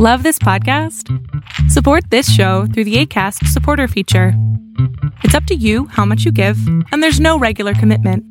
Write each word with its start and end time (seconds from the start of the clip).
Love 0.00 0.24
this 0.24 0.40
podcast? 0.40 1.08
Support 1.70 2.10
this 2.10 2.28
show 2.28 2.66
through 2.66 2.82
the 2.82 2.96
ACAST 2.96 3.46
supporter 3.46 3.86
feature. 3.86 4.32
It's 5.22 5.34
up 5.34 5.44
to 5.44 5.54
you 5.54 5.86
how 5.86 6.04
much 6.04 6.24
you 6.24 6.32
give, 6.32 6.58
and 6.90 7.00
there's 7.00 7.20
no 7.20 7.38
regular 7.38 7.74
commitment. 7.74 8.24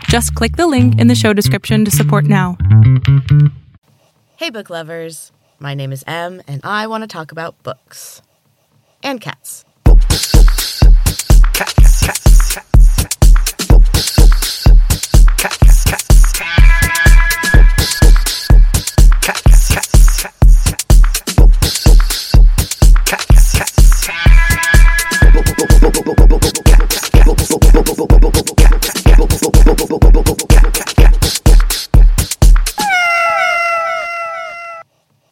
Just 0.00 0.34
click 0.34 0.56
the 0.56 0.66
link 0.66 1.00
in 1.00 1.06
the 1.06 1.14
show 1.14 1.32
description 1.32 1.86
to 1.86 1.90
support 1.90 2.26
now. 2.26 2.58
Hey, 4.36 4.50
book 4.50 4.68
lovers. 4.68 5.32
My 5.58 5.72
name 5.72 5.90
is 5.90 6.04
Em, 6.06 6.42
and 6.46 6.60
I 6.62 6.86
want 6.86 7.00
to 7.00 7.08
talk 7.08 7.32
about 7.32 7.62
books 7.62 8.20
and 9.02 9.18
cats. 9.18 9.64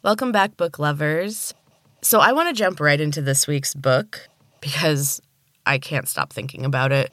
Welcome 0.05 0.31
back, 0.31 0.55
book 0.55 0.77
lovers. 0.77 1.55
So, 2.03 2.19
I 2.19 2.31
want 2.31 2.47
to 2.47 2.53
jump 2.53 2.79
right 2.79 3.01
into 3.01 3.23
this 3.23 3.47
week's 3.47 3.73
book 3.73 4.29
because 4.61 5.19
I 5.65 5.79
can't 5.79 6.07
stop 6.07 6.31
thinking 6.31 6.63
about 6.63 6.91
it. 6.91 7.11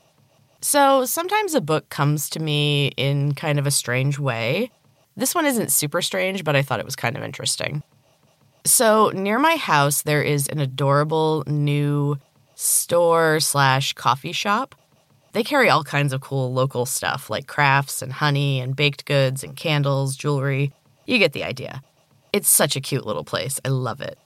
So, 0.60 1.06
sometimes 1.06 1.54
a 1.54 1.62
book 1.62 1.88
comes 1.88 2.28
to 2.28 2.38
me 2.38 2.88
in 2.98 3.32
kind 3.32 3.58
of 3.58 3.66
a 3.66 3.70
strange 3.70 4.18
way. 4.18 4.70
This 5.16 5.34
one 5.34 5.46
isn't 5.46 5.72
super 5.72 6.02
strange, 6.02 6.44
but 6.44 6.54
I 6.54 6.60
thought 6.60 6.80
it 6.80 6.84
was 6.84 6.94
kind 6.94 7.16
of 7.16 7.22
interesting. 7.22 7.82
So, 8.66 9.10
near 9.14 9.38
my 9.38 9.56
house, 9.56 10.02
there 10.02 10.22
is 10.22 10.46
an 10.48 10.58
adorable 10.58 11.44
new 11.46 12.18
store 12.56 13.40
slash 13.40 13.94
coffee 13.94 14.32
shop. 14.32 14.74
They 15.32 15.42
carry 15.42 15.70
all 15.70 15.82
kinds 15.82 16.12
of 16.12 16.20
cool 16.20 16.52
local 16.52 16.84
stuff 16.84 17.30
like 17.30 17.46
crafts 17.46 18.02
and 18.02 18.12
honey 18.12 18.60
and 18.60 18.76
baked 18.76 19.06
goods 19.06 19.42
and 19.42 19.56
candles, 19.56 20.14
jewelry. 20.14 20.74
You 21.06 21.16
get 21.16 21.32
the 21.32 21.44
idea. 21.44 21.82
It's 22.32 22.48
such 22.48 22.76
a 22.76 22.80
cute 22.80 23.06
little 23.06 23.24
place. 23.24 23.60
I 23.64 23.68
love 23.68 24.00
it. 24.00 24.18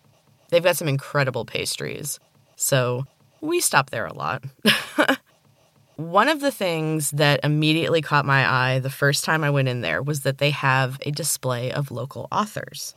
They've 0.50 0.62
got 0.62 0.76
some 0.76 0.88
incredible 0.88 1.44
pastries. 1.44 2.20
So 2.54 3.04
we 3.40 3.60
stop 3.60 3.90
there 3.90 4.06
a 4.06 4.14
lot. 4.14 4.44
One 5.96 6.28
of 6.28 6.40
the 6.40 6.52
things 6.52 7.10
that 7.12 7.40
immediately 7.42 8.02
caught 8.02 8.26
my 8.26 8.46
eye 8.48 8.78
the 8.80 8.90
first 8.90 9.24
time 9.24 9.42
I 9.42 9.50
went 9.50 9.68
in 9.68 9.80
there 9.80 10.02
was 10.02 10.20
that 10.20 10.38
they 10.38 10.50
have 10.50 10.98
a 11.06 11.10
display 11.10 11.72
of 11.72 11.90
local 11.90 12.28
authors. 12.30 12.94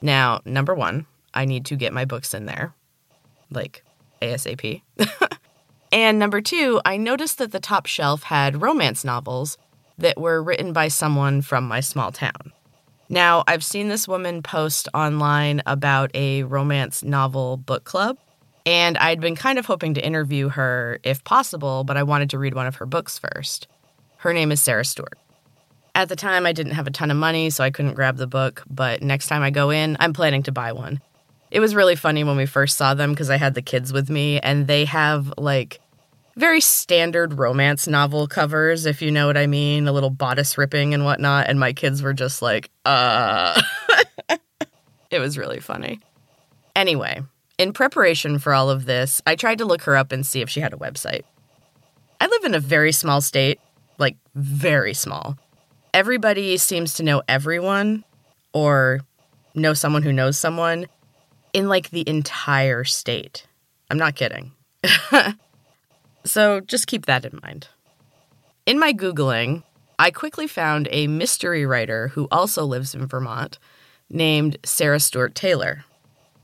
Now, 0.00 0.40
number 0.44 0.74
one, 0.74 1.06
I 1.34 1.44
need 1.44 1.64
to 1.66 1.76
get 1.76 1.92
my 1.92 2.04
books 2.04 2.34
in 2.34 2.46
there, 2.46 2.74
like 3.50 3.84
ASAP. 4.22 4.82
and 5.92 6.18
number 6.18 6.40
two, 6.40 6.80
I 6.84 6.96
noticed 6.96 7.38
that 7.38 7.50
the 7.50 7.60
top 7.60 7.86
shelf 7.86 8.22
had 8.22 8.62
romance 8.62 9.04
novels 9.04 9.58
that 9.98 10.18
were 10.18 10.42
written 10.42 10.72
by 10.72 10.88
someone 10.88 11.42
from 11.42 11.66
my 11.66 11.80
small 11.80 12.12
town. 12.12 12.52
Now, 13.08 13.42
I've 13.46 13.64
seen 13.64 13.88
this 13.88 14.06
woman 14.06 14.42
post 14.42 14.88
online 14.92 15.62
about 15.64 16.10
a 16.14 16.42
romance 16.42 17.02
novel 17.02 17.56
book 17.56 17.84
club, 17.84 18.18
and 18.66 18.98
I'd 18.98 19.20
been 19.20 19.34
kind 19.34 19.58
of 19.58 19.64
hoping 19.64 19.94
to 19.94 20.04
interview 20.04 20.50
her 20.50 21.00
if 21.02 21.24
possible, 21.24 21.84
but 21.84 21.96
I 21.96 22.02
wanted 22.02 22.28
to 22.30 22.38
read 22.38 22.54
one 22.54 22.66
of 22.66 22.76
her 22.76 22.86
books 22.86 23.18
first. 23.18 23.66
Her 24.18 24.34
name 24.34 24.52
is 24.52 24.60
Sarah 24.60 24.84
Stewart. 24.84 25.18
At 25.94 26.10
the 26.10 26.16
time, 26.16 26.44
I 26.44 26.52
didn't 26.52 26.74
have 26.74 26.86
a 26.86 26.90
ton 26.90 27.10
of 27.10 27.16
money, 27.16 27.48
so 27.48 27.64
I 27.64 27.70
couldn't 27.70 27.94
grab 27.94 28.18
the 28.18 28.26
book, 28.26 28.62
but 28.68 29.02
next 29.02 29.28
time 29.28 29.42
I 29.42 29.50
go 29.50 29.70
in, 29.70 29.96
I'm 29.98 30.12
planning 30.12 30.42
to 30.42 30.52
buy 30.52 30.72
one. 30.72 31.00
It 31.50 31.60
was 31.60 31.74
really 31.74 31.96
funny 31.96 32.24
when 32.24 32.36
we 32.36 32.44
first 32.44 32.76
saw 32.76 32.92
them 32.92 33.10
because 33.10 33.30
I 33.30 33.38
had 33.38 33.54
the 33.54 33.62
kids 33.62 33.90
with 33.90 34.10
me, 34.10 34.38
and 34.38 34.66
they 34.66 34.84
have 34.84 35.32
like 35.38 35.80
very 36.38 36.60
standard 36.60 37.38
romance 37.38 37.88
novel 37.88 38.28
covers, 38.28 38.86
if 38.86 39.02
you 39.02 39.10
know 39.10 39.26
what 39.26 39.36
I 39.36 39.46
mean, 39.46 39.88
a 39.88 39.92
little 39.92 40.10
bodice 40.10 40.56
ripping 40.56 40.94
and 40.94 41.04
whatnot. 41.04 41.48
And 41.48 41.58
my 41.58 41.72
kids 41.72 42.00
were 42.00 42.14
just 42.14 42.40
like, 42.40 42.70
uh. 42.84 43.60
it 45.10 45.18
was 45.18 45.36
really 45.36 45.58
funny. 45.58 46.00
Anyway, 46.76 47.22
in 47.58 47.72
preparation 47.72 48.38
for 48.38 48.54
all 48.54 48.70
of 48.70 48.84
this, 48.84 49.20
I 49.26 49.34
tried 49.34 49.58
to 49.58 49.64
look 49.64 49.82
her 49.82 49.96
up 49.96 50.12
and 50.12 50.24
see 50.24 50.40
if 50.40 50.48
she 50.48 50.60
had 50.60 50.72
a 50.72 50.76
website. 50.76 51.22
I 52.20 52.26
live 52.26 52.44
in 52.44 52.54
a 52.54 52.60
very 52.60 52.92
small 52.92 53.20
state, 53.20 53.58
like 53.98 54.16
very 54.36 54.94
small. 54.94 55.36
Everybody 55.92 56.56
seems 56.56 56.94
to 56.94 57.02
know 57.02 57.22
everyone 57.28 58.04
or 58.52 59.00
know 59.56 59.74
someone 59.74 60.04
who 60.04 60.12
knows 60.12 60.38
someone 60.38 60.86
in 61.52 61.68
like 61.68 61.90
the 61.90 62.08
entire 62.08 62.84
state. 62.84 63.44
I'm 63.90 63.98
not 63.98 64.14
kidding. 64.14 64.52
So 66.28 66.60
just 66.60 66.86
keep 66.86 67.06
that 67.06 67.24
in 67.24 67.40
mind. 67.42 67.68
In 68.66 68.78
my 68.78 68.92
Googling, 68.92 69.62
I 69.98 70.10
quickly 70.10 70.46
found 70.46 70.86
a 70.90 71.06
mystery 71.06 71.64
writer 71.64 72.08
who 72.08 72.28
also 72.30 72.64
lives 72.64 72.94
in 72.94 73.06
Vermont 73.06 73.58
named 74.10 74.58
Sarah 74.64 75.00
Stewart 75.00 75.34
Taylor. 75.34 75.84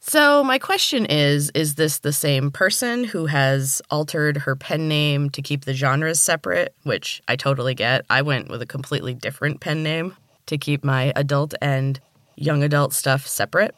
So, 0.00 0.44
my 0.44 0.58
question 0.58 1.06
is 1.06 1.50
Is 1.54 1.76
this 1.76 1.98
the 1.98 2.12
same 2.12 2.50
person 2.50 3.04
who 3.04 3.26
has 3.26 3.80
altered 3.90 4.38
her 4.38 4.56
pen 4.56 4.88
name 4.88 5.30
to 5.30 5.42
keep 5.42 5.64
the 5.64 5.74
genres 5.74 6.20
separate? 6.20 6.74
Which 6.82 7.22
I 7.28 7.36
totally 7.36 7.74
get. 7.74 8.04
I 8.10 8.22
went 8.22 8.48
with 8.48 8.62
a 8.62 8.66
completely 8.66 9.14
different 9.14 9.60
pen 9.60 9.82
name 9.82 10.16
to 10.46 10.58
keep 10.58 10.82
my 10.84 11.12
adult 11.16 11.54
and 11.62 12.00
young 12.36 12.62
adult 12.62 12.92
stuff 12.92 13.26
separate. 13.26 13.74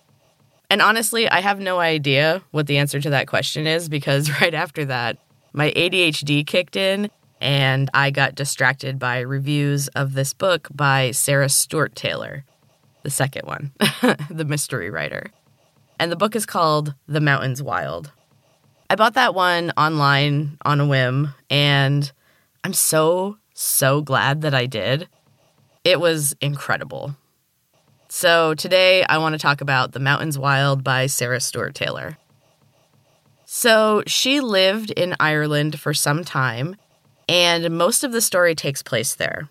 And 0.68 0.82
honestly, 0.82 1.28
I 1.28 1.40
have 1.40 1.60
no 1.60 1.78
idea 1.78 2.42
what 2.50 2.66
the 2.66 2.78
answer 2.78 3.00
to 3.00 3.10
that 3.10 3.28
question 3.28 3.66
is 3.66 3.88
because 3.88 4.30
right 4.40 4.54
after 4.54 4.84
that, 4.86 5.18
my 5.56 5.70
ADHD 5.70 6.46
kicked 6.46 6.76
in 6.76 7.10
and 7.40 7.90
I 7.94 8.10
got 8.10 8.34
distracted 8.34 8.98
by 8.98 9.20
reviews 9.20 9.88
of 9.88 10.12
this 10.12 10.34
book 10.34 10.68
by 10.72 11.10
Sarah 11.12 11.48
Stewart 11.48 11.96
Taylor, 11.96 12.44
the 13.02 13.10
second 13.10 13.46
one, 13.46 13.72
the 14.30 14.44
mystery 14.44 14.90
writer. 14.90 15.30
And 15.98 16.12
the 16.12 16.16
book 16.16 16.36
is 16.36 16.44
called 16.44 16.94
The 17.08 17.22
Mountains 17.22 17.62
Wild. 17.62 18.12
I 18.90 18.96
bought 18.96 19.14
that 19.14 19.34
one 19.34 19.72
online 19.78 20.58
on 20.62 20.78
a 20.78 20.86
whim, 20.86 21.34
and 21.48 22.12
I'm 22.62 22.74
so, 22.74 23.38
so 23.54 24.02
glad 24.02 24.42
that 24.42 24.54
I 24.54 24.66
did. 24.66 25.08
It 25.84 26.00
was 26.00 26.36
incredible. 26.42 27.16
So 28.08 28.54
today 28.54 29.04
I 29.04 29.18
want 29.18 29.32
to 29.32 29.38
talk 29.38 29.62
about 29.62 29.92
The 29.92 30.00
Mountains 30.00 30.38
Wild 30.38 30.84
by 30.84 31.06
Sarah 31.06 31.40
Stewart 31.40 31.74
Taylor. 31.74 32.18
So 33.58 34.02
she 34.06 34.40
lived 34.40 34.90
in 34.90 35.16
Ireland 35.18 35.80
for 35.80 35.94
some 35.94 36.24
time, 36.24 36.76
and 37.26 37.70
most 37.70 38.04
of 38.04 38.12
the 38.12 38.20
story 38.20 38.54
takes 38.54 38.82
place 38.82 39.14
there. 39.14 39.48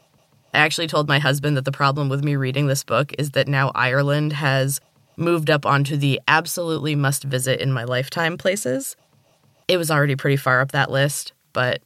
I 0.53 0.59
actually 0.59 0.85
told 0.85 1.07
my 1.07 1.17
husband 1.17 1.57
that 1.57 1.65
the 1.65 1.71
problem 1.71 2.07
with 2.07 2.23
me 2.23 2.35
reading 2.35 2.67
this 2.67 2.83
book 2.83 3.13
is 3.17 3.31
that 3.31 3.47
now 3.47 3.71
Ireland 3.73 4.33
has 4.33 4.79
moved 5.17 5.49
up 5.49 5.65
onto 5.65 5.97
the 5.97 6.21
absolutely 6.27 6.93
must 6.93 7.23
visit 7.23 7.59
in 7.59 7.73
my 7.73 7.83
lifetime 7.83 8.37
places. 8.37 8.95
It 9.67 9.77
was 9.77 9.89
already 9.89 10.15
pretty 10.15 10.37
far 10.37 10.61
up 10.61 10.71
that 10.73 10.91
list, 10.91 11.33
but 11.51 11.81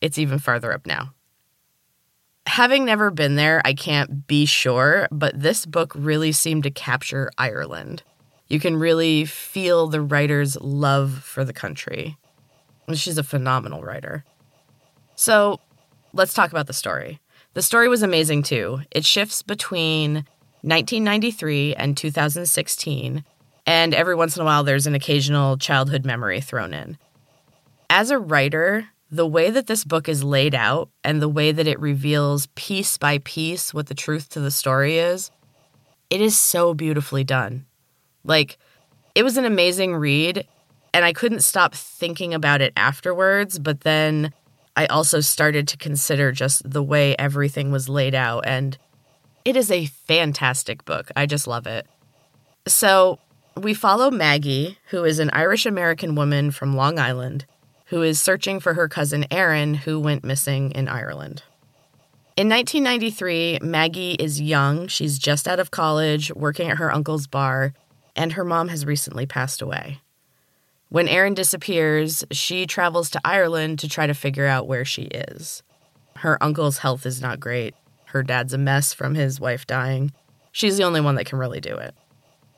it's 0.00 0.18
even 0.18 0.38
farther 0.38 0.72
up 0.72 0.86
now. 0.86 1.14
Having 2.46 2.84
never 2.84 3.10
been 3.10 3.34
there, 3.34 3.60
I 3.64 3.74
can't 3.74 4.28
be 4.28 4.46
sure, 4.46 5.08
but 5.10 5.40
this 5.40 5.66
book 5.66 5.90
really 5.96 6.30
seemed 6.30 6.62
to 6.62 6.70
capture 6.70 7.28
Ireland. 7.36 8.04
You 8.48 8.60
can 8.60 8.76
really 8.76 9.24
feel 9.24 9.88
the 9.88 10.00
writer's 10.00 10.56
love 10.60 11.22
for 11.24 11.44
the 11.44 11.52
country. 11.52 12.16
She's 12.94 13.18
a 13.18 13.24
phenomenal 13.24 13.82
writer. 13.82 14.24
So 15.16 15.60
let's 16.12 16.34
talk 16.34 16.50
about 16.50 16.66
the 16.66 16.72
story. 16.72 17.20
The 17.54 17.62
story 17.62 17.88
was 17.88 18.02
amazing 18.02 18.44
too. 18.44 18.80
It 18.90 19.04
shifts 19.04 19.42
between 19.42 20.26
1993 20.62 21.74
and 21.74 21.96
2016, 21.96 23.24
and 23.66 23.94
every 23.94 24.14
once 24.14 24.36
in 24.36 24.42
a 24.42 24.44
while 24.44 24.62
there's 24.62 24.86
an 24.86 24.94
occasional 24.94 25.56
childhood 25.56 26.04
memory 26.04 26.40
thrown 26.40 26.72
in. 26.72 26.98
As 27.90 28.10
a 28.10 28.18
writer, 28.18 28.88
the 29.10 29.26
way 29.26 29.50
that 29.50 29.66
this 29.66 29.84
book 29.84 30.08
is 30.08 30.24
laid 30.24 30.54
out 30.54 30.90
and 31.04 31.22
the 31.22 31.28
way 31.28 31.52
that 31.52 31.66
it 31.66 31.80
reveals 31.80 32.46
piece 32.54 32.96
by 32.96 33.18
piece 33.18 33.72
what 33.72 33.86
the 33.86 33.94
truth 33.94 34.28
to 34.30 34.40
the 34.40 34.50
story 34.50 34.98
is, 34.98 35.30
it 36.10 36.20
is 36.20 36.36
so 36.36 36.74
beautifully 36.74 37.24
done. 37.24 37.65
Like, 38.26 38.58
it 39.14 39.22
was 39.22 39.36
an 39.36 39.44
amazing 39.44 39.94
read, 39.94 40.46
and 40.92 41.04
I 41.04 41.12
couldn't 41.12 41.40
stop 41.40 41.74
thinking 41.74 42.34
about 42.34 42.60
it 42.60 42.72
afterwards. 42.76 43.58
But 43.58 43.80
then 43.80 44.32
I 44.76 44.86
also 44.86 45.20
started 45.20 45.66
to 45.68 45.76
consider 45.76 46.32
just 46.32 46.68
the 46.70 46.82
way 46.82 47.16
everything 47.18 47.70
was 47.72 47.88
laid 47.88 48.14
out. 48.14 48.46
And 48.46 48.76
it 49.44 49.56
is 49.56 49.70
a 49.70 49.86
fantastic 49.86 50.84
book. 50.84 51.10
I 51.16 51.26
just 51.26 51.46
love 51.46 51.66
it. 51.66 51.86
So, 52.66 53.20
we 53.56 53.72
follow 53.72 54.10
Maggie, 54.10 54.78
who 54.90 55.04
is 55.04 55.18
an 55.18 55.30
Irish 55.32 55.64
American 55.64 56.14
woman 56.14 56.50
from 56.50 56.76
Long 56.76 56.98
Island, 56.98 57.46
who 57.86 58.02
is 58.02 58.20
searching 58.20 58.60
for 58.60 58.74
her 58.74 58.88
cousin 58.88 59.24
Erin, 59.30 59.74
who 59.74 59.98
went 59.98 60.24
missing 60.24 60.72
in 60.72 60.88
Ireland. 60.88 61.42
In 62.36 62.50
1993, 62.50 63.60
Maggie 63.62 64.12
is 64.12 64.40
young. 64.40 64.88
She's 64.88 65.18
just 65.18 65.48
out 65.48 65.58
of 65.58 65.70
college, 65.70 66.30
working 66.34 66.68
at 66.68 66.76
her 66.76 66.92
uncle's 66.92 67.26
bar, 67.26 67.72
and 68.16 68.32
her 68.32 68.44
mom 68.44 68.68
has 68.68 68.86
recently 68.86 69.26
passed 69.26 69.62
away. 69.62 70.00
When 70.88 71.08
Erin 71.08 71.34
disappears, 71.34 72.24
she 72.30 72.66
travels 72.66 73.10
to 73.10 73.20
Ireland 73.24 73.78
to 73.80 73.88
try 73.88 74.06
to 74.06 74.14
figure 74.14 74.46
out 74.46 74.66
where 74.66 74.84
she 74.84 75.02
is. 75.02 75.62
Her 76.16 76.42
uncle's 76.42 76.78
health 76.78 77.04
is 77.04 77.20
not 77.20 77.40
great. 77.40 77.74
Her 78.06 78.22
dad's 78.22 78.54
a 78.54 78.58
mess 78.58 78.94
from 78.94 79.14
his 79.14 79.38
wife 79.38 79.66
dying. 79.66 80.12
She's 80.52 80.76
the 80.76 80.84
only 80.84 81.00
one 81.00 81.16
that 81.16 81.26
can 81.26 81.38
really 81.38 81.60
do 81.60 81.74
it. 81.76 81.94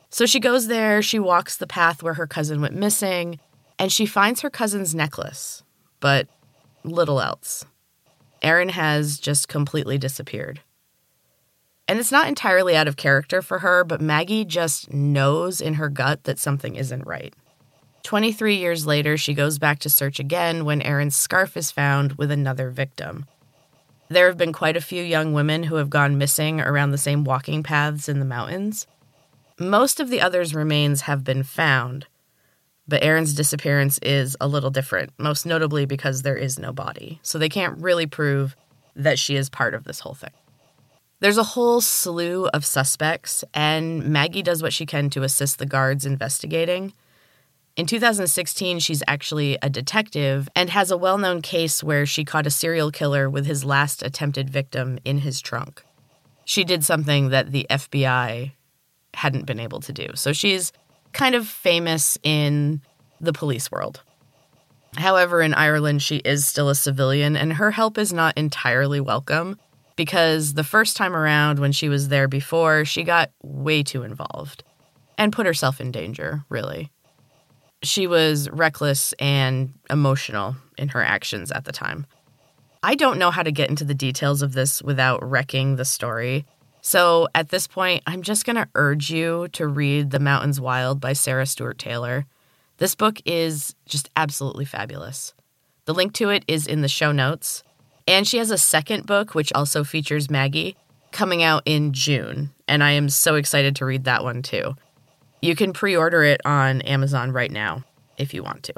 So 0.09 0.25
she 0.25 0.39
goes 0.39 0.67
there, 0.67 1.01
she 1.01 1.19
walks 1.19 1.57
the 1.57 1.67
path 1.67 2.01
where 2.01 2.13
her 2.15 2.27
cousin 2.27 2.61
went 2.61 2.75
missing, 2.75 3.39
and 3.77 3.91
she 3.91 4.05
finds 4.05 4.41
her 4.41 4.49
cousin's 4.49 4.95
necklace, 4.95 5.63
but 5.99 6.27
little 6.83 7.19
else. 7.19 7.65
Erin 8.41 8.69
has 8.69 9.19
just 9.19 9.47
completely 9.47 9.97
disappeared. 9.97 10.61
And 11.89 11.97
it's 11.97 12.11
not 12.11 12.27
entirely 12.27 12.75
out 12.75 12.87
of 12.87 12.97
character 12.97 13.41
for 13.41 13.59
her, 13.59 13.83
but 13.83 13.99
Maggie 13.99 14.45
just 14.45 14.93
knows 14.93 15.59
in 15.59 15.73
her 15.73 15.89
gut 15.89 16.25
that 16.25 16.37
something 16.37 16.75
isn't 16.75 17.07
right. 17.07 17.33
23 18.03 18.57
years 18.57 18.85
later, 18.85 19.17
she 19.17 19.33
goes 19.33 19.57
back 19.57 19.79
to 19.79 19.89
search 19.89 20.19
again 20.19 20.65
when 20.65 20.83
Erin's 20.83 21.15
scarf 21.15 21.57
is 21.57 21.71
found 21.71 22.11
with 22.13 22.29
another 22.29 22.69
victim. 22.69 23.25
There 24.07 24.27
have 24.27 24.37
been 24.37 24.53
quite 24.53 24.77
a 24.77 24.81
few 24.81 25.01
young 25.01 25.33
women 25.33 25.63
who 25.63 25.77
have 25.77 25.89
gone 25.89 26.19
missing 26.19 26.61
around 26.61 26.91
the 26.91 26.99
same 26.99 27.23
walking 27.23 27.63
paths 27.63 28.07
in 28.07 28.19
the 28.19 28.23
mountains. 28.25 28.85
Most 29.59 29.99
of 29.99 30.11
the 30.11 30.21
others' 30.21 30.53
remains 30.53 31.01
have 31.01 31.23
been 31.23 31.41
found, 31.41 32.05
but 32.87 33.03
Erin's 33.03 33.33
disappearance 33.33 33.97
is 34.03 34.37
a 34.39 34.47
little 34.47 34.69
different, 34.69 35.11
most 35.17 35.43
notably 35.43 35.87
because 35.87 36.21
there 36.21 36.37
is 36.37 36.59
no 36.59 36.71
body. 36.71 37.19
So 37.23 37.39
they 37.39 37.49
can't 37.49 37.81
really 37.81 38.05
prove 38.05 38.55
that 38.95 39.17
she 39.17 39.35
is 39.35 39.49
part 39.49 39.73
of 39.73 39.85
this 39.85 40.01
whole 40.01 40.13
thing. 40.13 40.29
There's 41.21 41.37
a 41.37 41.43
whole 41.43 41.81
slew 41.81 42.47
of 42.47 42.65
suspects, 42.65 43.43
and 43.53 44.05
Maggie 44.05 44.41
does 44.41 44.61
what 44.61 44.71
she 44.71 44.85
can 44.85 45.09
to 45.09 45.23
assist 45.23 45.59
the 45.59 45.65
guards 45.65 46.05
investigating. 46.05 46.93
In 47.75 47.85
2016, 47.85 48.79
she's 48.79 49.03
actually 49.05 49.57
a 49.61 49.69
detective 49.69 50.47
and 50.55 50.69
has 50.69 50.91
a 50.91 50.97
well 50.97 51.17
known 51.17 51.41
case 51.41 51.83
where 51.83 52.05
she 52.05 52.23
caught 52.23 52.47
a 52.47 52.51
serial 52.51 52.89
killer 52.89 53.29
with 53.29 53.45
his 53.45 53.65
last 53.65 54.01
attempted 54.01 54.49
victim 54.49 54.97
in 55.03 55.19
his 55.19 55.41
trunk. 55.41 55.83
She 56.45 56.63
did 56.63 56.85
something 56.85 57.29
that 57.29 57.51
the 57.51 57.67
FBI 57.69 58.53
hadn't 59.13 59.45
been 59.45 59.59
able 59.59 59.81
to 59.81 59.91
do. 59.91 60.11
So 60.15 60.31
she's 60.31 60.71
kind 61.11 61.35
of 61.35 61.47
famous 61.47 62.17
in 62.23 62.81
the 63.19 63.33
police 63.33 63.69
world. 63.69 64.03
However, 64.95 65.41
in 65.41 65.53
Ireland, 65.53 66.01
she 66.01 66.17
is 66.17 66.47
still 66.47 66.69
a 66.69 66.75
civilian, 66.75 67.35
and 67.35 67.53
her 67.53 67.71
help 67.71 67.97
is 67.97 68.13
not 68.13 68.37
entirely 68.37 69.01
welcome 69.01 69.57
because 69.99 70.53
the 70.53 70.63
first 70.63 70.97
time 70.97 71.15
around 71.15 71.59
when 71.59 71.71
she 71.71 71.89
was 71.89 72.07
there 72.07 72.27
before, 72.27 72.85
she 72.85 73.03
got 73.03 73.31
way 73.43 73.83
too 73.83 74.03
involved 74.03 74.63
and 75.17 75.33
put 75.33 75.45
herself 75.45 75.79
in 75.79 75.91
danger, 75.91 76.43
really 76.49 76.89
she 77.83 78.07
was 78.07 78.49
reckless 78.49 79.13
and 79.13 79.73
emotional 79.89 80.55
in 80.77 80.89
her 80.89 81.03
actions 81.03 81.51
at 81.51 81.65
the 81.65 81.71
time. 81.71 82.05
I 82.83 82.95
don't 82.95 83.19
know 83.19 83.31
how 83.31 83.43
to 83.43 83.51
get 83.51 83.69
into 83.69 83.83
the 83.83 83.93
details 83.93 84.41
of 84.41 84.53
this 84.53 84.81
without 84.81 85.27
wrecking 85.27 85.75
the 85.75 85.85
story. 85.85 86.45
So 86.81 87.27
at 87.35 87.49
this 87.49 87.67
point, 87.67 88.03
I'm 88.07 88.21
just 88.21 88.45
going 88.45 88.55
to 88.55 88.69
urge 88.75 89.09
you 89.09 89.49
to 89.49 89.67
read 89.67 90.11
The 90.11 90.19
Mountains 90.19 90.61
Wild 90.61 91.01
by 91.01 91.13
Sarah 91.13 91.45
Stewart 91.45 91.77
Taylor. 91.77 92.25
This 92.77 92.95
book 92.95 93.21
is 93.25 93.75
just 93.85 94.09
absolutely 94.15 94.65
fabulous. 94.65 95.33
The 95.85 95.93
link 95.93 96.13
to 96.13 96.29
it 96.29 96.45
is 96.47 96.67
in 96.67 96.81
the 96.81 96.87
show 96.87 97.11
notes. 97.11 97.63
And 98.09 98.27
she 98.27 98.39
has 98.39 98.49
a 98.49 98.57
second 98.57 99.05
book, 99.05 99.35
which 99.35 99.53
also 99.53 99.83
features 99.83 100.31
Maggie, 100.31 100.75
coming 101.11 101.43
out 101.43 101.61
in 101.67 101.93
June. 101.93 102.49
And 102.67 102.83
I 102.83 102.91
am 102.91 103.07
so 103.07 103.35
excited 103.35 103.75
to 103.75 103.85
read 103.85 104.05
that 104.05 104.23
one 104.23 104.41
too. 104.41 104.73
You 105.43 105.55
can 105.55 105.73
pre 105.73 105.95
order 105.95 106.23
it 106.23 106.41
on 106.43 106.81
Amazon 106.81 107.31
right 107.31 107.51
now 107.51 107.83
if 108.17 108.33
you 108.33 108.41
want 108.41 108.63
to. 108.63 108.73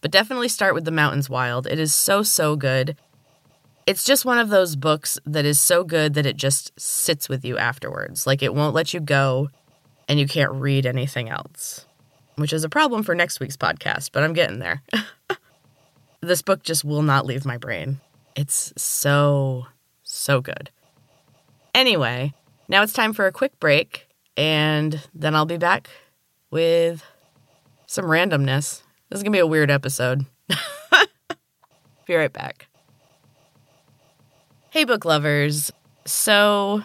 But 0.00 0.10
definitely 0.10 0.48
start 0.48 0.74
with 0.74 0.84
The 0.84 0.90
Mountains 0.90 1.30
Wild. 1.30 1.68
It 1.68 1.78
is 1.78 1.94
so, 1.94 2.24
so 2.24 2.56
good. 2.56 2.96
It's 3.86 4.02
just 4.02 4.24
one 4.24 4.38
of 4.38 4.48
those 4.48 4.74
books 4.74 5.16
that 5.24 5.44
is 5.44 5.60
so 5.60 5.84
good 5.84 6.14
that 6.14 6.26
it 6.26 6.36
just 6.36 6.72
sits 6.78 7.28
with 7.28 7.44
you 7.44 7.56
afterwards. 7.56 8.26
Like 8.26 8.42
it 8.42 8.52
won't 8.52 8.74
let 8.74 8.92
you 8.92 8.98
go 8.98 9.48
and 10.08 10.18
you 10.18 10.26
can't 10.26 10.50
read 10.50 10.86
anything 10.86 11.28
else, 11.28 11.86
which 12.34 12.52
is 12.52 12.64
a 12.64 12.68
problem 12.68 13.04
for 13.04 13.14
next 13.14 13.38
week's 13.38 13.56
podcast, 13.56 14.10
but 14.12 14.24
I'm 14.24 14.32
getting 14.32 14.58
there. 14.58 14.82
this 16.20 16.42
book 16.42 16.64
just 16.64 16.84
will 16.84 17.02
not 17.02 17.26
leave 17.26 17.44
my 17.44 17.56
brain. 17.56 18.00
It's 18.40 18.72
so, 18.78 19.66
so 20.02 20.40
good. 20.40 20.70
Anyway, 21.74 22.32
now 22.68 22.82
it's 22.82 22.94
time 22.94 23.12
for 23.12 23.26
a 23.26 23.32
quick 23.32 23.60
break. 23.60 24.06
And 24.34 25.06
then 25.14 25.34
I'll 25.34 25.44
be 25.44 25.58
back 25.58 25.90
with 26.50 27.04
some 27.86 28.06
randomness. 28.06 28.82
This 29.10 29.18
is 29.18 29.22
going 29.22 29.32
to 29.32 29.36
be 29.36 29.40
a 29.40 29.46
weird 29.46 29.70
episode. 29.70 30.24
be 32.06 32.14
right 32.14 32.32
back. 32.32 32.68
Hey, 34.70 34.84
book 34.84 35.04
lovers. 35.04 35.70
So, 36.06 36.82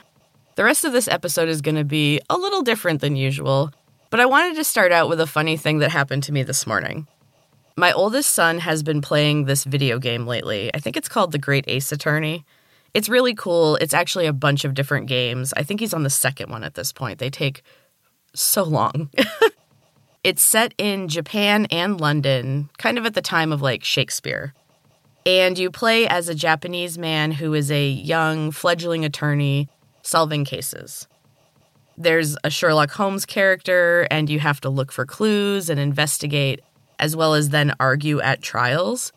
the 0.56 0.66
rest 0.66 0.84
of 0.84 0.92
this 0.92 1.08
episode 1.08 1.48
is 1.48 1.62
going 1.62 1.76
to 1.76 1.86
be 1.86 2.20
a 2.30 2.36
little 2.36 2.64
different 2.64 3.00
than 3.00 3.16
usual, 3.16 3.72
but 4.10 4.20
I 4.20 4.26
wanted 4.26 4.58
to 4.58 4.66
start 4.66 4.92
out 4.92 5.08
with 5.08 5.22
a 5.22 5.28
funny 5.28 5.56
thing 5.56 5.78
that 5.78 5.92
happened 5.92 6.24
to 6.24 6.34
me 6.34 6.44
this 6.44 6.68
morning. 6.68 7.08
My 7.78 7.92
oldest 7.92 8.32
son 8.32 8.60
has 8.60 8.84
been 8.84 9.02
playing 9.02 9.46
this 9.46 9.66
video 9.66 10.00
game 10.00 10.26
lately. 10.26 10.74
I 10.74 10.80
think 10.80 10.96
it's 10.96 11.10
called 11.10 11.34
The 11.34 11.38
Great 11.38 11.66
Ace 11.68 11.92
Attorney. 11.92 12.46
It's 12.94 13.10
really 13.10 13.36
cool. 13.36 13.76
It's 13.78 13.94
actually 13.94 14.28
a 14.28 14.34
bunch 14.34 14.64
of 14.64 14.74
different 14.74 15.08
games. 15.08 15.54
I 15.58 15.64
think 15.64 15.82
he's 15.82 15.94
on 15.94 16.04
the 16.04 16.10
second 16.10 16.50
one 16.50 16.64
at 16.64 16.76
this 16.76 16.94
point. 16.94 17.20
They 17.20 17.30
take 17.30 17.64
so 18.34 18.64
long. 18.64 19.10
it's 20.24 20.42
set 20.42 20.74
in 20.78 21.10
Japan 21.10 21.66
and 21.66 22.00
London, 22.00 22.70
kind 22.78 22.98
of 22.98 23.06
at 23.06 23.14
the 23.14 23.22
time 23.22 23.52
of 23.52 23.62
like 23.62 23.84
Shakespeare. 23.84 24.54
And 25.26 25.60
you 25.60 25.70
play 25.70 26.08
as 26.08 26.30
a 26.30 26.36
Japanese 26.36 26.98
man 26.98 27.34
who 27.34 27.54
is 27.54 27.70
a 27.72 27.90
young, 27.90 28.52
fledgling 28.52 29.04
attorney 29.04 29.68
solving 30.02 30.46
cases. 30.46 31.10
There's 31.98 32.38
a 32.46 32.50
Sherlock 32.50 32.92
Holmes 32.92 33.26
character, 33.26 34.08
and 34.10 34.30
you 34.30 34.40
have 34.40 34.62
to 34.62 34.70
look 34.70 34.94
for 34.94 35.06
clues 35.06 35.70
and 35.70 35.78
investigate, 35.78 36.62
as 37.00 37.16
well 37.16 37.34
as 37.34 37.50
then 37.50 37.74
argue 37.80 38.20
at 38.22 38.42
trials. 38.42 39.12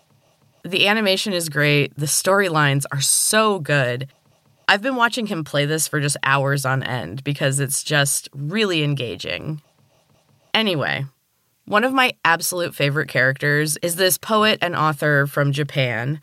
The 0.65 0.89
animation 0.89 1.33
is 1.33 1.49
great. 1.49 1.97
The 1.97 2.07
storylines 2.07 2.85
are 2.93 3.01
so 3.01 3.59
good. 3.59 4.09
I've 4.67 4.83
been 4.83 4.97
watching 4.97 5.27
him 5.27 5.45
play 5.45 5.65
this 5.65 5.89
for 5.89 6.01
just 6.01 6.17
hours 6.23 6.67
on 6.67 6.83
end 6.83 7.25
because 7.25 7.59
it's 7.59 7.83
just 7.83 8.29
really 8.35 8.83
engaging. 8.83 9.63
Anyway, 10.53 11.07
one 11.65 11.85
of 11.85 11.93
my 11.93 12.13
absolute 12.25 12.75
favorite 12.75 13.09
characters 13.09 13.79
is 13.79 13.97
this 13.97 14.19
poet 14.19 14.59
and 14.61 14.75
author 14.75 15.27
from 15.27 15.53
Japan. 15.53 16.21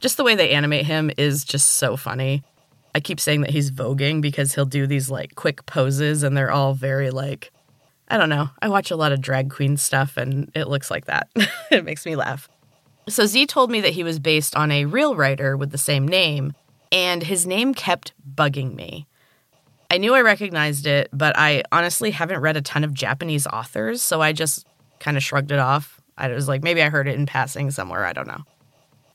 Just 0.00 0.16
the 0.16 0.24
way 0.24 0.34
they 0.34 0.50
animate 0.50 0.86
him 0.86 1.10
is 1.16 1.44
just 1.44 1.72
so 1.72 1.96
funny. 1.96 2.42
I 2.94 3.00
keep 3.00 3.18
saying 3.18 3.40
that 3.40 3.50
he's 3.50 3.70
voguing 3.70 4.20
because 4.20 4.54
he'll 4.54 4.64
do 4.64 4.86
these 4.86 5.10
like 5.10 5.34
quick 5.34 5.64
poses 5.66 6.22
and 6.22 6.36
they're 6.36 6.50
all 6.50 6.74
very 6.74 7.10
like 7.10 7.50
I 8.12 8.18
don't 8.18 8.28
know. 8.28 8.50
I 8.60 8.68
watch 8.68 8.90
a 8.90 8.96
lot 8.96 9.12
of 9.12 9.22
drag 9.22 9.50
queen 9.50 9.78
stuff 9.78 10.18
and 10.18 10.52
it 10.54 10.68
looks 10.68 10.90
like 10.90 11.06
that. 11.06 11.28
it 11.70 11.82
makes 11.82 12.04
me 12.04 12.14
laugh. 12.14 12.46
So 13.08 13.24
Z 13.24 13.46
told 13.46 13.70
me 13.70 13.80
that 13.80 13.94
he 13.94 14.04
was 14.04 14.18
based 14.18 14.54
on 14.54 14.70
a 14.70 14.84
real 14.84 15.16
writer 15.16 15.56
with 15.56 15.70
the 15.70 15.78
same 15.78 16.06
name, 16.06 16.52
and 16.92 17.22
his 17.22 17.46
name 17.46 17.72
kept 17.72 18.12
bugging 18.36 18.74
me. 18.76 19.06
I 19.90 19.96
knew 19.96 20.14
I 20.14 20.20
recognized 20.20 20.86
it, 20.86 21.08
but 21.10 21.36
I 21.36 21.64
honestly 21.72 22.10
haven't 22.10 22.40
read 22.40 22.56
a 22.56 22.62
ton 22.62 22.84
of 22.84 22.94
Japanese 22.94 23.46
authors, 23.46 24.02
so 24.02 24.20
I 24.20 24.32
just 24.32 24.66
kind 25.00 25.16
of 25.16 25.22
shrugged 25.22 25.50
it 25.50 25.58
off. 25.58 26.00
I 26.16 26.28
was 26.28 26.48
like, 26.48 26.62
maybe 26.62 26.82
I 26.82 26.90
heard 26.90 27.08
it 27.08 27.16
in 27.16 27.26
passing 27.26 27.70
somewhere, 27.70 28.04
I 28.04 28.12
don't 28.12 28.28
know. 28.28 28.44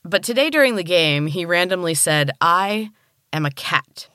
But 0.03 0.23
today 0.23 0.49
during 0.49 0.75
the 0.75 0.83
game, 0.83 1.27
he 1.27 1.45
randomly 1.45 1.93
said, 1.93 2.31
I 2.41 2.89
am 3.31 3.45
a 3.45 3.51
cat. 3.51 4.09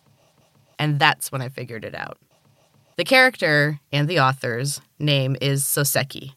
And 0.78 0.98
that's 0.98 1.30
when 1.30 1.40
I 1.40 1.48
figured 1.48 1.84
it 1.84 1.94
out. 1.94 2.18
The 2.96 3.04
character 3.04 3.80
and 3.90 4.06
the 4.06 4.20
author's 4.20 4.82
name 4.98 5.34
is 5.40 5.64
Soseki. 5.64 6.34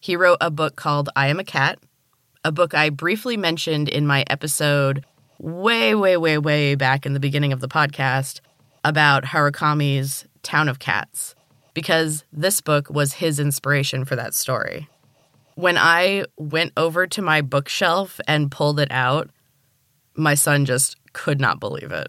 He 0.00 0.16
wrote 0.16 0.38
a 0.40 0.50
book 0.50 0.74
called 0.74 1.08
I 1.14 1.28
Am 1.28 1.38
a 1.38 1.44
Cat, 1.44 1.78
a 2.44 2.50
book 2.50 2.74
I 2.74 2.90
briefly 2.90 3.36
mentioned 3.36 3.88
in 3.88 4.04
my 4.04 4.24
episode 4.28 5.04
way, 5.38 5.94
way, 5.94 6.16
way, 6.16 6.38
way 6.38 6.74
back 6.74 7.06
in 7.06 7.12
the 7.12 7.20
beginning 7.20 7.52
of 7.52 7.60
the 7.60 7.68
podcast 7.68 8.40
about 8.82 9.26
Murakami's 9.26 10.26
Town 10.42 10.68
of 10.68 10.80
Cats, 10.80 11.36
because 11.72 12.24
this 12.32 12.60
book 12.60 12.90
was 12.90 13.14
his 13.14 13.38
inspiration 13.38 14.04
for 14.04 14.16
that 14.16 14.34
story. 14.34 14.88
When 15.54 15.78
I 15.78 16.24
went 16.36 16.72
over 16.76 17.06
to 17.06 17.22
my 17.22 17.42
bookshelf 17.42 18.20
and 18.26 18.50
pulled 18.50 18.80
it 18.80 18.90
out, 18.90 19.30
my 20.16 20.34
son 20.34 20.64
just 20.64 20.96
could 21.12 21.40
not 21.40 21.60
believe 21.60 21.92
it. 21.92 22.08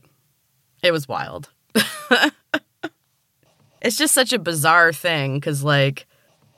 It 0.81 0.91
was 0.91 1.07
wild. 1.07 1.51
it's 3.83 3.97
just 3.97 4.13
such 4.13 4.33
a 4.33 4.39
bizarre 4.39 4.93
thing 4.93 5.35
because, 5.35 5.63
like, 5.63 6.07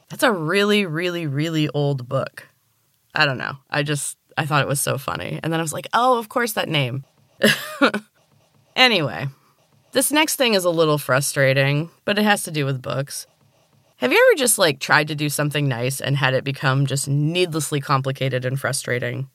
that's 0.10 0.24
a 0.24 0.32
really, 0.32 0.86
really, 0.86 1.27
really 1.27 1.67
old 1.70 2.08
book. 2.08 2.48
I 3.13 3.25
don't 3.25 3.38
know. 3.38 3.58
I 3.70 3.84
just 3.84 4.17
I 4.38 4.46
thought 4.46 4.62
it 4.62 4.67
was 4.67 4.82
so 4.82 4.98
funny. 4.98 5.39
And 5.41 5.51
then 5.51 5.60
I 5.60 5.63
was 5.63 5.74
like, 5.74 5.88
"Oh, 5.94 6.17
of 6.17 6.29
course 6.29 6.53
that 6.53 6.70
name." 6.70 7.03
anyway, 8.75 9.27
this 9.94 10.12
next 10.12 10.36
thing 10.36 10.53
is 10.53 10.65
a 10.65 10.70
little 10.70 10.98
frustrating, 10.98 11.89
but 12.03 12.20
it 12.20 12.24
has 12.24 12.44
to 12.44 12.51
do 12.51 12.65
with 12.65 12.82
books. 12.82 13.27
Have 13.98 14.12
you 14.12 14.27
ever 14.29 14.38
just 14.38 14.58
like 14.58 14.79
tried 14.79 15.08
to 15.08 15.15
do 15.15 15.29
something 15.29 15.67
nice 15.67 16.01
and 16.01 16.17
had 16.17 16.34
it 16.34 16.44
become 16.44 16.86
just 16.86 17.08
needlessly 17.08 17.79
complicated 17.79 18.46
and 18.46 18.60
frustrating? 18.60 19.29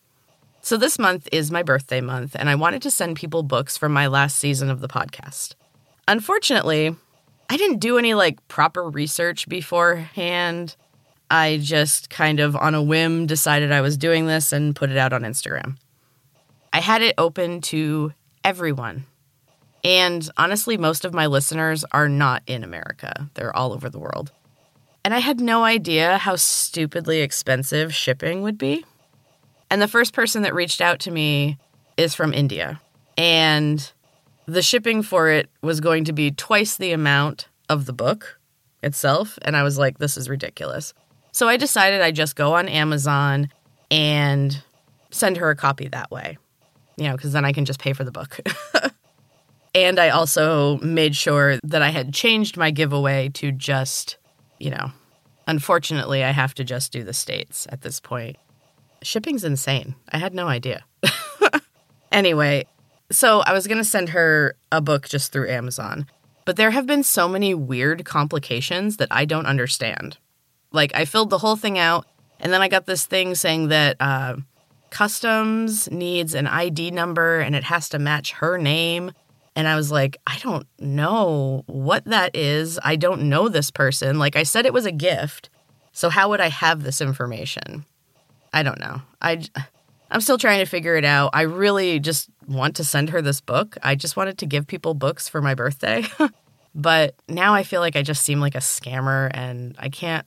So, 0.61 0.77
this 0.77 0.99
month 0.99 1.27
is 1.33 1.51
my 1.51 1.63
birthday 1.63 2.03
month, 2.03 2.37
and 2.39 2.51
I 2.51 2.55
wanted 2.55 2.83
to 2.83 2.91
send 2.91 3.17
people 3.17 3.43
books 3.43 3.79
from 3.79 3.93
my 3.93 4.07
last 4.07 4.37
season 4.37 4.69
of 4.69 4.81
the 4.81 4.89
podcast. 4.89 5.55
Unfortunately, 6.07 6.95
I 7.51 7.57
didn't 7.57 7.79
do 7.79 7.99
any 7.99 8.15
like 8.15 8.47
proper 8.47 8.89
research 8.89 9.49
beforehand. 9.49 10.77
I 11.29 11.59
just 11.61 12.09
kind 12.09 12.39
of 12.39 12.55
on 12.55 12.77
a 12.77 12.83
whim 12.83 13.27
decided 13.27 13.73
I 13.73 13.81
was 13.81 13.97
doing 13.97 14.27
this 14.27 14.53
and 14.53 14.75
put 14.75 14.89
it 14.89 14.97
out 14.97 15.13
on 15.13 15.23
Instagram. 15.23 15.77
I 16.73 16.81
had 16.81 17.03
it 17.03 17.17
open 17.19 17.61
to 17.63 18.13
everyone. 18.45 19.05
And 19.83 20.31
honestly, 20.37 20.77
most 20.77 21.05
of 21.05 21.13
my 21.13 21.27
listeners 21.27 21.85
are 21.91 22.09
not 22.09 22.45
in 22.47 22.63
America, 22.63 23.29
they're 23.35 23.55
all 23.55 23.73
over 23.73 23.91
the 23.91 23.99
world. 23.99 24.31
And 25.05 25.13
I 25.13 25.19
had 25.19 25.41
no 25.41 25.65
idea 25.65 26.19
how 26.19 26.37
stupidly 26.37 27.21
expensive 27.21 27.93
shipping 27.93 28.43
would 28.43 28.59
be. 28.59 28.85
And 29.71 29.83
the 29.83 29.89
first 29.89 30.13
person 30.13 30.43
that 30.43 30.55
reached 30.55 30.81
out 30.81 31.01
to 31.01 31.11
me 31.11 31.59
is 31.97 32.15
from 32.15 32.33
India. 32.33 32.81
And 33.17 33.91
the 34.51 34.63
shipping 34.63 35.03
for 35.03 35.29
it 35.29 35.49
was 35.63 35.81
going 35.81 36.05
to 36.05 36.13
be 36.13 36.33
twice 36.33 36.77
the 36.77 36.91
amount 36.91 37.49
of 37.69 37.87
the 37.87 37.93
book 37.93 38.41
itself. 38.83 39.39
And 39.43 39.57
I 39.57 39.63
was 39.63 39.79
like, 39.79 39.99
this 39.99 40.17
is 40.17 40.29
ridiculous. 40.29 40.93
So 41.31 41.49
I 41.49 41.57
decided 41.57 42.01
I'd 42.01 42.17
just 42.17 42.35
go 42.35 42.55
on 42.55 42.69
Amazon 42.69 43.49
and 43.93 44.61
send 45.13 45.37
her 45.37 45.51
a 45.51 45.57
copy 45.57 45.87
that 45.89 46.11
way, 46.11 46.37
you 46.97 47.05
know, 47.05 47.17
because 47.17 47.33
then 47.33 47.45
I 47.45 47.53
can 47.53 47.65
just 47.65 47.79
pay 47.79 47.93
for 47.93 48.03
the 48.03 48.11
book. 48.11 48.41
and 49.75 50.01
I 50.01 50.09
also 50.09 50.79
made 50.79 51.15
sure 51.15 51.59
that 51.63 51.83
I 51.83 51.91
had 51.91 52.13
changed 52.13 52.57
my 52.57 52.73
giveaway 52.73 53.29
to 53.35 53.53
just, 53.53 54.19
you 54.59 54.71
know, 54.71 54.91
unfortunately, 55.47 56.25
I 56.25 56.33
have 56.33 56.55
to 56.55 56.65
just 56.65 56.91
do 56.91 57.05
the 57.05 57.15
States 57.15 57.69
at 57.71 57.83
this 57.83 58.01
point. 58.01 58.37
Shipping's 59.03 59.45
insane. 59.45 59.95
I 60.11 60.19
had 60.19 60.35
no 60.35 60.49
idea. 60.49 60.85
anyway, 62.13 62.67
so 63.11 63.41
I 63.41 63.53
was 63.53 63.67
going 63.67 63.79
to 63.79 63.85
send 63.85 64.11
her 64.11 64.57
a 64.71 64.81
book 64.81 65.09
just 65.09 65.33
through 65.33 65.49
Amazon, 65.49 66.07
but 66.45 66.57
there 66.57 66.71
have 66.71 66.87
been 66.87 67.03
so 67.03 67.29
many 67.29 67.55
weird 67.55 68.05
complications 68.05 68.97
that 68.99 69.09
I 69.11 69.25
don't 69.25 69.47
understand. 69.47 70.19
Like, 70.73 70.95
I 70.95 71.05
filled 71.05 71.31
the 71.31 71.39
whole 71.39 71.57
thing 71.57 71.79
out, 71.79 72.07
and 72.39 72.53
then 72.53 72.63
I 72.63 72.69
got 72.69 72.87
this 72.87 73.07
thing 73.07 73.35
saying 73.35 73.69
that 73.69 73.97
uh, 74.01 74.37
customs 74.91 75.91
needs 75.91 76.35
an 76.35 76.47
ID 76.47 76.91
number 76.91 77.41
and 77.41 77.55
it 77.55 77.65
has 77.65 77.89
to 77.91 77.99
match 77.99 78.33
her 78.33 78.59
name. 78.59 79.13
And 79.57 79.67
I 79.67 79.77
was 79.77 79.91
like, 79.91 80.17
I 80.27 80.39
don't 80.39 80.67
know 80.79 81.65
what 81.67 82.05
that 82.05 82.35
is. 82.35 82.79
I 82.83 82.97
don't 82.97 83.29
know 83.29 83.49
this 83.49 83.71
person. 83.71 84.19
Like, 84.19 84.37
I 84.37 84.45
said 84.45 84.65
it 84.65 84.73
was 84.73 84.87
a 84.87 84.93
gift. 84.93 85.51
So, 85.93 86.09
how 86.09 86.29
would 86.31 86.41
I 86.41 86.49
have 86.49 86.83
this 86.83 87.01
information? 87.01 87.85
I 88.53 88.63
don't 88.63 88.81
know. 88.81 89.03
I, 89.21 89.43
I'm 90.11 90.21
still 90.21 90.39
trying 90.39 90.59
to 90.59 90.67
figure 90.67 90.97
it 90.97 91.05
out. 91.05 91.31
I 91.33 91.43
really 91.43 92.01
just 92.01 92.29
want 92.49 92.77
to 92.77 92.85
send 92.85 93.11
her 93.11 93.23
this 93.23 93.41
book. 93.41 93.77
I 93.83 93.95
just 93.95 94.17
wanted 94.17 94.39
to 94.39 94.47
give 94.47 94.67
people 94.67 94.95
books 94.95 95.29
for 95.29 95.41
my 95.41 95.55
birthday. 95.55 96.05
but 96.75 97.15
now 97.29 97.55
I 97.55 97.63
feel 97.63 97.81
like 97.81 97.97
I 97.97 98.03
just 98.03 98.23
seem 98.23 98.41
like 98.41 98.55
a 98.55 98.59
scammer 98.59 99.31
and 99.33 99.77
I 99.79 99.89
can't. 99.89 100.27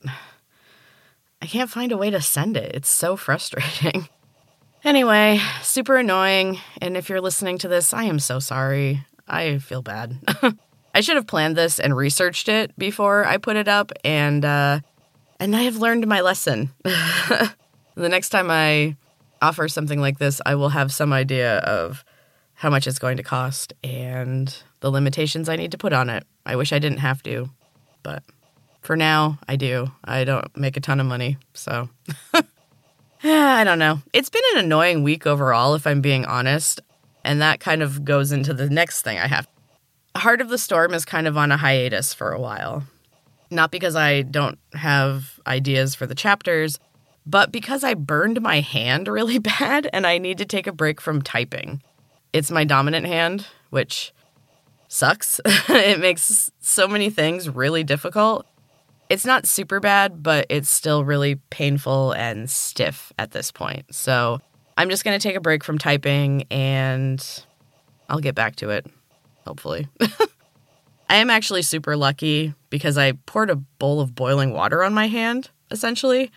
I 1.42 1.46
can't 1.46 1.68
find 1.68 1.92
a 1.92 1.98
way 1.98 2.08
to 2.08 2.22
send 2.22 2.56
it. 2.56 2.74
It's 2.74 2.88
so 2.88 3.16
frustrating. 3.16 4.08
Anyway, 4.84 5.40
super 5.62 5.96
annoying. 5.96 6.60
And 6.82 6.94
if 6.94 7.08
you're 7.08 7.22
listening 7.22 7.56
to 7.58 7.68
this, 7.68 7.94
I 7.94 8.04
am 8.04 8.18
so 8.18 8.38
sorry. 8.38 9.06
I 9.26 9.56
feel 9.56 9.80
bad. 9.80 10.18
I 10.94 11.00
should 11.00 11.16
have 11.16 11.26
planned 11.26 11.56
this 11.56 11.80
and 11.80 11.96
researched 11.96 12.50
it 12.50 12.78
before 12.78 13.24
I 13.24 13.38
put 13.38 13.56
it 13.56 13.66
up, 13.66 13.92
and 14.04 14.44
uh, 14.44 14.80
and 15.40 15.56
I 15.56 15.62
have 15.62 15.78
learned 15.78 16.06
my 16.06 16.20
lesson. 16.20 16.70
the 16.82 17.48
next 17.96 18.28
time 18.28 18.50
I 18.50 18.96
offer 19.44 19.68
something 19.68 20.00
like 20.00 20.18
this, 20.18 20.40
I 20.46 20.54
will 20.54 20.70
have 20.70 20.92
some 20.92 21.12
idea 21.12 21.58
of 21.58 22.04
how 22.54 22.70
much 22.70 22.86
it's 22.86 22.98
going 22.98 23.16
to 23.16 23.22
cost 23.22 23.72
and 23.82 24.56
the 24.80 24.90
limitations 24.90 25.48
I 25.48 25.56
need 25.56 25.72
to 25.72 25.78
put 25.78 25.92
on 25.92 26.08
it. 26.08 26.24
I 26.46 26.56
wish 26.56 26.72
I 26.72 26.78
didn't 26.78 26.98
have 26.98 27.22
to, 27.24 27.50
but 28.02 28.22
for 28.80 28.96
now, 28.96 29.38
I 29.48 29.56
do. 29.56 29.90
I 30.04 30.24
don't 30.24 30.54
make 30.56 30.76
a 30.76 30.80
ton 30.80 31.00
of 31.00 31.06
money, 31.06 31.38
so. 31.52 31.88
I 33.24 33.64
don't 33.64 33.78
know. 33.78 34.00
It's 34.12 34.28
been 34.28 34.42
an 34.54 34.64
annoying 34.64 35.02
week 35.02 35.26
overall, 35.26 35.74
if 35.74 35.86
I'm 35.86 36.00
being 36.00 36.26
honest. 36.26 36.80
And 37.24 37.40
that 37.40 37.60
kind 37.60 37.82
of 37.82 38.04
goes 38.04 38.32
into 38.32 38.52
the 38.52 38.68
next 38.68 39.02
thing 39.02 39.18
I 39.18 39.26
have. 39.26 39.48
Heart 40.16 40.42
of 40.42 40.50
the 40.50 40.58
Storm 40.58 40.92
is 40.92 41.04
kind 41.04 41.26
of 41.26 41.36
on 41.36 41.50
a 41.50 41.56
hiatus 41.56 42.12
for 42.12 42.32
a 42.32 42.40
while. 42.40 42.84
Not 43.50 43.70
because 43.70 43.96
I 43.96 44.22
don't 44.22 44.58
have 44.74 45.40
ideas 45.46 45.94
for 45.94 46.06
the 46.06 46.14
chapters, 46.14 46.78
but 47.26 47.52
because 47.52 47.84
I 47.84 47.94
burned 47.94 48.40
my 48.40 48.60
hand 48.60 49.08
really 49.08 49.38
bad 49.60 49.88
and 49.92 50.06
I 50.06 50.18
need 50.18 50.38
to 50.38 50.44
take 50.44 50.66
a 50.66 50.72
break 50.72 51.00
from 51.00 51.22
typing. 51.22 51.82
It's 52.32 52.50
my 52.50 52.64
dominant 52.64 53.06
hand, 53.06 53.46
which 53.70 54.12
sucks. 54.88 55.40
it 55.46 56.00
makes 56.00 56.50
so 56.60 56.88
many 56.88 57.10
things 57.10 57.48
really 57.48 57.84
difficult. 57.84 58.46
It's 59.08 59.24
not 59.24 59.46
super 59.46 59.80
bad, 59.80 60.22
but 60.22 60.46
it's 60.48 60.70
still 60.70 61.04
really 61.04 61.36
painful 61.50 62.12
and 62.12 62.50
stiff 62.50 63.12
at 63.18 63.32
this 63.32 63.52
point. 63.52 63.94
So 63.94 64.40
I'm 64.76 64.90
just 64.90 65.04
going 65.04 65.18
to 65.18 65.22
take 65.22 65.36
a 65.36 65.40
break 65.40 65.62
from 65.62 65.78
typing 65.78 66.44
and 66.50 67.24
I'll 68.08 68.20
get 68.20 68.34
back 68.34 68.56
to 68.56 68.70
it, 68.70 68.86
hopefully. 69.46 69.88
I 71.08 71.16
am 71.16 71.30
actually 71.30 71.62
super 71.62 71.96
lucky 71.96 72.54
because 72.70 72.96
I 72.98 73.12
poured 73.12 73.50
a 73.50 73.56
bowl 73.56 74.00
of 74.00 74.14
boiling 74.14 74.52
water 74.52 74.82
on 74.82 74.94
my 74.94 75.06
hand, 75.06 75.50
essentially. 75.70 76.32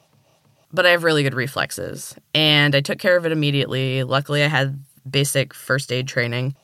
But 0.71 0.85
I 0.85 0.91
have 0.91 1.03
really 1.03 1.23
good 1.23 1.33
reflexes 1.33 2.15
and 2.33 2.75
I 2.75 2.81
took 2.81 2.99
care 2.99 3.17
of 3.17 3.25
it 3.25 3.31
immediately. 3.31 4.03
Luckily, 4.03 4.43
I 4.43 4.47
had 4.47 4.83
basic 5.09 5.53
first 5.53 5.91
aid 5.91 6.07
training 6.07 6.55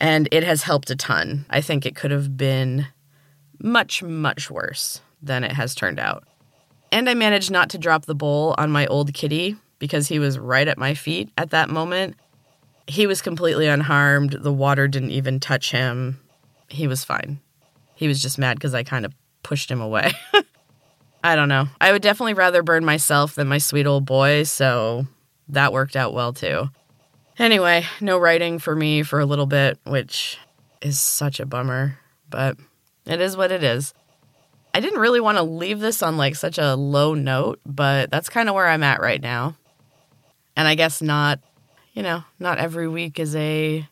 and 0.00 0.28
it 0.32 0.42
has 0.44 0.62
helped 0.62 0.90
a 0.90 0.96
ton. 0.96 1.44
I 1.50 1.60
think 1.60 1.84
it 1.84 1.94
could 1.94 2.10
have 2.10 2.36
been 2.36 2.86
much, 3.58 4.02
much 4.02 4.50
worse 4.50 5.02
than 5.22 5.44
it 5.44 5.52
has 5.52 5.74
turned 5.74 5.98
out. 5.98 6.24
And 6.90 7.08
I 7.08 7.14
managed 7.14 7.50
not 7.50 7.70
to 7.70 7.78
drop 7.78 8.06
the 8.06 8.14
bowl 8.14 8.54
on 8.58 8.70
my 8.70 8.86
old 8.86 9.12
kitty 9.12 9.56
because 9.78 10.08
he 10.08 10.18
was 10.18 10.38
right 10.38 10.66
at 10.66 10.78
my 10.78 10.94
feet 10.94 11.30
at 11.36 11.50
that 11.50 11.68
moment. 11.68 12.16
He 12.86 13.06
was 13.06 13.22
completely 13.22 13.66
unharmed. 13.66 14.32
The 14.32 14.52
water 14.52 14.88
didn't 14.88 15.10
even 15.10 15.38
touch 15.38 15.70
him. 15.70 16.20
He 16.68 16.86
was 16.86 17.04
fine. 17.04 17.40
He 17.94 18.08
was 18.08 18.22
just 18.22 18.38
mad 18.38 18.56
because 18.56 18.74
I 18.74 18.82
kind 18.82 19.04
of 19.04 19.14
pushed 19.42 19.70
him 19.70 19.80
away. 19.80 20.12
I 21.22 21.36
don't 21.36 21.48
know. 21.48 21.68
I 21.80 21.92
would 21.92 22.02
definitely 22.02 22.34
rather 22.34 22.62
burn 22.62 22.84
myself 22.84 23.34
than 23.34 23.48
my 23.48 23.58
sweet 23.58 23.86
old 23.86 24.06
boy, 24.06 24.44
so 24.44 25.06
that 25.48 25.72
worked 25.72 25.96
out 25.96 26.14
well 26.14 26.32
too. 26.32 26.70
Anyway, 27.38 27.86
no 28.00 28.18
writing 28.18 28.58
for 28.58 28.74
me 28.74 29.02
for 29.02 29.20
a 29.20 29.26
little 29.26 29.46
bit, 29.46 29.78
which 29.84 30.38
is 30.80 31.00
such 31.00 31.40
a 31.40 31.46
bummer, 31.46 31.98
but 32.28 32.56
it 33.06 33.20
is 33.20 33.36
what 33.36 33.52
it 33.52 33.62
is. 33.62 33.94
I 34.72 34.80
didn't 34.80 35.00
really 35.00 35.20
want 35.20 35.38
to 35.38 35.42
leave 35.42 35.80
this 35.80 36.02
on 36.02 36.16
like 36.16 36.36
such 36.36 36.58
a 36.58 36.74
low 36.74 37.14
note, 37.14 37.60
but 37.66 38.10
that's 38.10 38.28
kind 38.28 38.48
of 38.48 38.54
where 38.54 38.68
I'm 38.68 38.82
at 38.82 39.00
right 39.00 39.20
now. 39.20 39.56
And 40.56 40.68
I 40.68 40.74
guess 40.74 41.02
not, 41.02 41.40
you 41.92 42.02
know, 42.02 42.24
not 42.38 42.58
every 42.58 42.88
week 42.88 43.18
is 43.18 43.34
a 43.34 43.86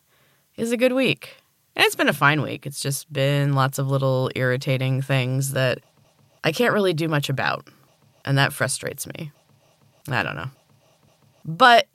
is 0.55 0.71
a 0.71 0.77
good 0.77 0.93
week. 0.93 1.35
And 1.75 1.85
it's 1.85 1.95
been 1.95 2.09
a 2.09 2.13
fine 2.13 2.41
week. 2.41 2.65
It's 2.65 2.79
just 2.79 3.11
been 3.11 3.53
lots 3.53 3.79
of 3.79 3.87
little 3.87 4.29
irritating 4.35 5.01
things 5.01 5.53
that 5.53 5.79
I 6.43 6.51
can't 6.51 6.73
really 6.73 6.93
do 6.93 7.07
much 7.07 7.29
about. 7.29 7.67
And 8.25 8.37
that 8.37 8.53
frustrates 8.53 9.07
me. 9.07 9.31
I 10.09 10.23
don't 10.23 10.35
know. 10.35 10.49
But 11.45 11.87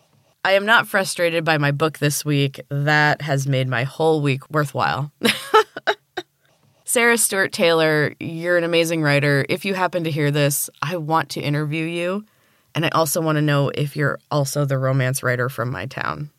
I 0.44 0.52
am 0.52 0.66
not 0.66 0.86
frustrated 0.86 1.44
by 1.44 1.58
my 1.58 1.70
book 1.70 1.98
this 1.98 2.24
week. 2.24 2.60
That 2.68 3.22
has 3.22 3.46
made 3.46 3.68
my 3.68 3.84
whole 3.84 4.20
week 4.20 4.48
worthwhile. 4.50 5.12
Sarah 6.84 7.16
Stewart 7.16 7.52
Taylor, 7.52 8.14
you're 8.20 8.58
an 8.58 8.64
amazing 8.64 9.02
writer. 9.02 9.46
If 9.48 9.64
you 9.64 9.74
happen 9.74 10.04
to 10.04 10.10
hear 10.10 10.30
this, 10.30 10.68
I 10.82 10.96
want 10.96 11.30
to 11.30 11.40
interview 11.40 11.86
you. 11.86 12.24
And 12.74 12.84
I 12.84 12.90
also 12.90 13.20
want 13.20 13.36
to 13.36 13.42
know 13.42 13.70
if 13.74 13.96
you're 13.96 14.18
also 14.30 14.64
the 14.64 14.78
romance 14.78 15.22
writer 15.22 15.48
from 15.48 15.70
my 15.70 15.86
town. 15.86 16.30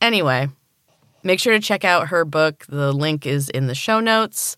Anyway, 0.00 0.48
make 1.22 1.38
sure 1.38 1.52
to 1.52 1.60
check 1.60 1.84
out 1.84 2.08
her 2.08 2.24
book. 2.24 2.66
The 2.68 2.92
link 2.92 3.24
is 3.24 3.48
in 3.50 3.66
the 3.66 3.74
show 3.74 4.00
notes. 4.00 4.56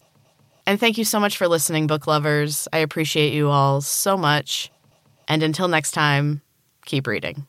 And 0.71 0.79
thank 0.79 0.99
you 0.99 1.05
so 1.05 1.19
much 1.19 1.37
for 1.37 1.49
listening, 1.49 1.89
book 1.89 2.07
lovers. 2.07 2.69
I 2.73 2.79
appreciate 2.79 3.33
you 3.33 3.51
all 3.51 3.81
so 3.81 4.17
much. 4.17 4.71
And 5.27 5.43
until 5.43 5.67
next 5.67 5.91
time, 5.91 6.43
keep 6.87 7.09
reading. 7.09 7.45